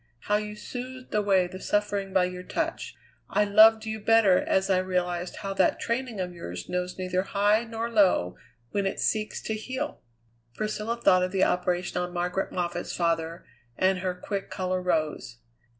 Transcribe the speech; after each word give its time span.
How 0.21 0.37
you 0.37 0.55
soothed 0.55 1.13
away 1.13 1.45
the 1.45 1.59
suffering 1.59 2.11
by 2.11 2.23
your 2.25 2.41
touch. 2.41 2.95
I 3.29 3.43
loved 3.43 3.85
you 3.85 3.99
better 3.99 4.39
as 4.39 4.67
I 4.67 4.79
realized 4.79 5.35
how 5.41 5.53
that 5.53 5.79
training 5.79 6.19
of 6.19 6.33
yours 6.33 6.67
knows 6.67 6.97
neither 6.97 7.21
high 7.21 7.65
nor 7.65 7.87
low 7.87 8.35
when 8.71 8.87
it 8.87 8.99
seeks 8.99 9.43
to 9.43 9.53
heal." 9.53 10.01
Priscilla 10.55 10.99
thought 10.99 11.21
of 11.21 11.31
the 11.31 11.43
operation 11.43 12.01
on 12.01 12.13
Margaret 12.15 12.51
Moffatt's 12.51 12.95
father, 12.97 13.45
and 13.77 13.99
her 13.99 14.15
quick 14.15 14.49
colour 14.49 14.81
rose. 14.81 15.37